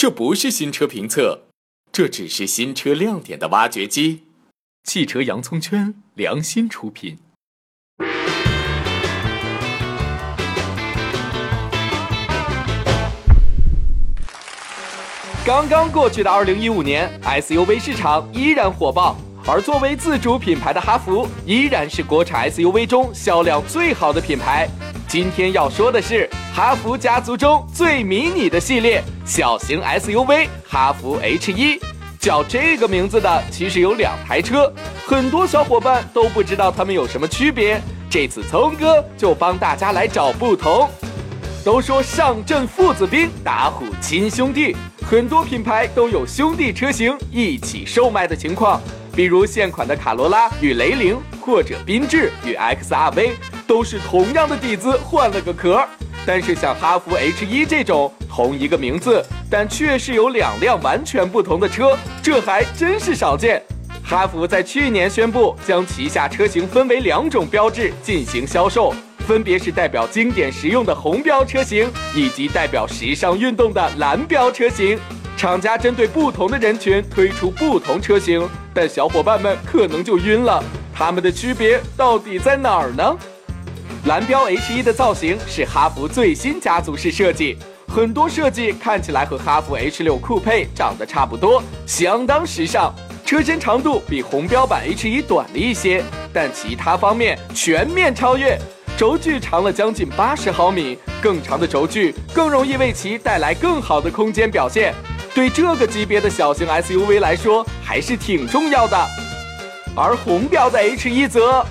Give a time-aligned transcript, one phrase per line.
[0.00, 1.42] 这不是新车评测，
[1.92, 4.22] 这只是新车亮点的挖掘机。
[4.82, 7.18] 汽车洋葱圈良心出品。
[15.44, 24.66] 刚刚过去的二零一五年，SUV 市场依然火爆，而作为自主品牌的哈弗，依然是国产 SUV 中销量最好的品牌。
[25.10, 31.80] 今天要说的是哈弗家族中最迷你的系列——小型 SUV 哈弗 H 一。
[32.20, 34.72] 叫这个名字的其实有两台车，
[35.04, 37.82] 很多小伙伴都不知道它们有什么区别。
[38.08, 40.88] 这次聪哥就帮大家来找不同。
[41.64, 48.80] 都说上阵父子兵，打虎亲兄弟，很多品牌都有兄弟车型一起售卖的情况，
[49.12, 53.32] 比如现款的卡罗拉与雷凌，或者缤智与 XRV，
[53.70, 55.88] 都是同样的底子换了个壳儿。
[56.26, 63.62] 但是像哈弗 H 一这种同一个名字，但确实有两辆完全不同的车，这还真是少见。
[64.02, 74.98] 哈弗在去年宣布将旗下车型分为两种标志进行销售，分别是代表经典实用的红标车型，以及代表时尚运动的蓝标车型。
[75.36, 80.60] 厂家针对不同的人群推出不同车型，但小伙伴们可能就晕了，
[80.92, 83.16] 它们的区别到底在哪儿呢？
[84.06, 92.94] 蓝标 H 一的造型是哈弗最新家族式设计，很多设计看起来和哈弗 H 六酷配长得差不多，相当时尚。
[93.26, 98.58] 车身长度比红标版 H 一短了一些，但其他方面全面超越。
[98.96, 104.94] 轴距长了将近八十毫米，更长的轴距更容易为其带来更好的空间表现，
[105.34, 108.96] 对这个级别的小型 SUV 来说还是挺重要的。
[109.94, 111.64] 而红标的 H 一则。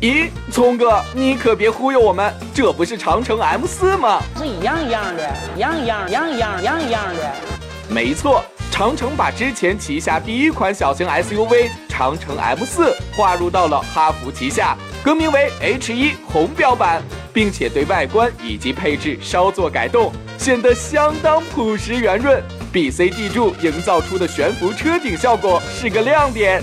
[0.00, 4.20] 咦，聪哥，你可别忽悠我们，这不是长城 M 四吗？
[4.36, 7.34] 是一样一样的，一样一样，一样一样，一样一样的。
[7.88, 17.02] 没错，长城把之前旗下第一款小型 SUV 长城 M 四划入到了哈弗旗下，更名为 H 一红标版，
[17.32, 22.42] 并且对外观以及配置稍作改动，显得相当朴实圆润。
[22.72, 26.62] B C D 柱营造出的悬浮车顶效果是个亮点。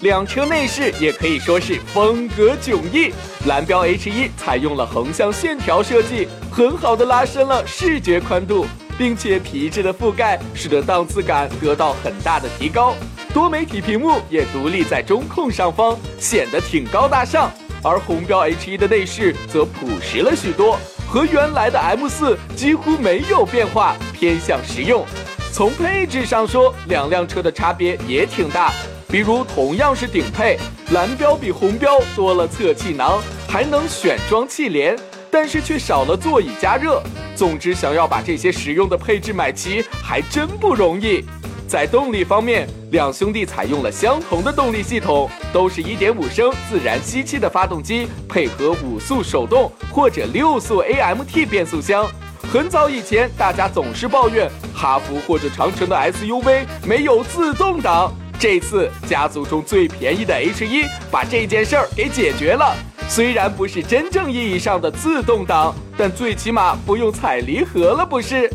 [0.00, 3.12] 两车内饰也可以说是风格迥异。
[3.46, 8.66] 蓝标 H 一采用了横向线条设计，很好的拉伸了视觉宽度，
[8.98, 12.94] 并且皮质的覆盖使得档次感得到很大的提高。
[13.32, 17.50] 多媒体屏幕也独立在中控上方，显得挺高大上。
[17.82, 25.06] 而红标 H 一的内饰则朴实了许多，和原来的 M 四几乎没有变化，偏向实用。
[25.52, 28.72] 从配置上说，两辆车的差别也挺大。
[29.08, 30.58] 比如同样是顶配，
[30.90, 34.98] 蓝标比红标多了侧气囊，还能选装气帘，
[35.30, 37.00] 但是却少了座椅加热。
[37.36, 41.24] 总之，想要把这些实用的配置买齐，还真不容易。
[41.68, 52.06] 在动力方面，两兄弟采用了相同的动力系统，都是一点五升自然吸气的发动机，配合五速手动或者六速 AMT 变速箱。
[52.52, 58.12] 很早以前，大家总是抱怨哈弗或者长城的 SUV 没有自动挡。
[58.38, 62.76] 这次家族中最便宜的 H 一把这件事儿给解决了。
[63.08, 68.50] 虽然不是真正意义上的自动挡，但最起码不用踩离合了，不是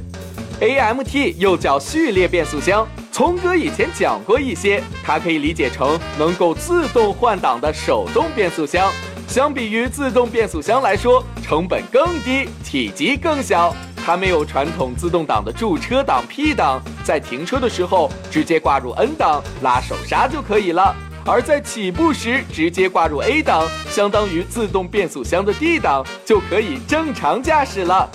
[0.60, 8.92] ？AMT 又叫序列变速箱，聪哥以前讲过一些，它可以理解成能够自动换挡的手动变速箱。
[9.28, 13.74] 相比于自动变速箱来说，成本更低，体积更小。
[14.04, 20.94] 它没有传统自动挡的驻车档、P 档，在停车的时候直接挂入 N 档，拉手刹就可以了；
[21.26, 28.10] 而在起步时直接挂入 A 档，相当于自动变速箱的 D 档，就可以正常驾驶了。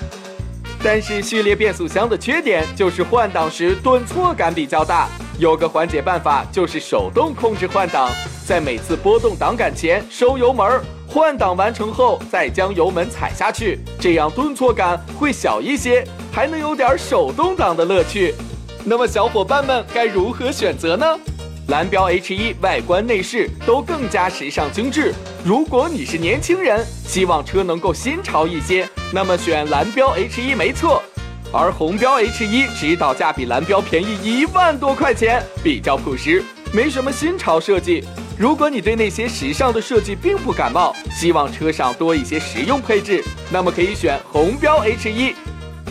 [0.82, 5.08] 但是序列变速箱的缺点就是换挡时顿挫感比较大，
[5.38, 8.10] 有个缓解办法就是手动控制换挡，
[8.44, 10.95] 在每次拨动挡杆前收油门。
[11.08, 18.34] 换挡完成后，再将油门踩下去，这样顿挫感会小一些，还能有点手动挡的乐趣。
[18.84, 21.06] 那么小伙伴们该如何选择呢？
[21.68, 25.12] 蓝标 H 一外观内饰都更加时尚精致。
[25.44, 31.02] 如果你是年轻人，希望车能够新潮一些，那么选蓝标 H 一没错。
[31.52, 38.04] 而红标 H 一指导价比蓝标便宜一万多块钱，比较朴实，没什么新潮设计。
[38.38, 45.34] 如果你对那些时尚的设计并不感冒，希望车上多一些实用配置，那么可以选红标 H 一。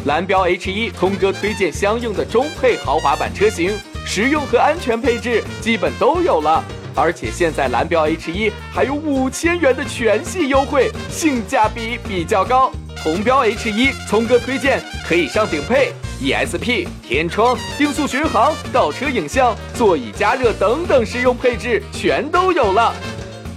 [0.06, 3.72] 蓝标 H 一，通哥推荐相应的中配豪华版车型，
[4.06, 6.64] 实用和安全配置基本都有了。
[6.94, 12.72] 而且现在蓝标 H 一还有五千元的全系优惠，性价比比较高。
[13.04, 22.94] 红标 H 一，聪哥推荐可以上顶配，ESP、天窗、定速巡航、倒车影像、座椅加热等等实用配置全都有了。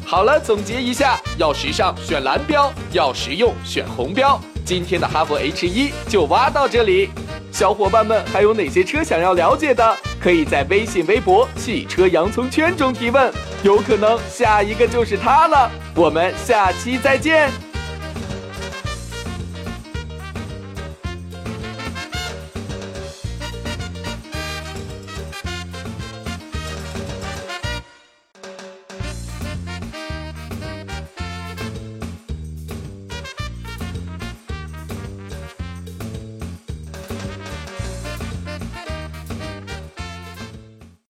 [0.05, 4.40] 好了，总结一下：要时尚选蓝标，要实用选红标。
[4.64, 7.10] 今天的哈弗 H 一就挖到这里。
[7.50, 9.96] 小伙伴们还有哪些车想要了解的？
[10.20, 13.32] 可以在微信、微博“汽车洋葱圈”中提问，
[13.62, 15.70] 有可能下一个就是它了。
[15.94, 17.68] 我们下期再见。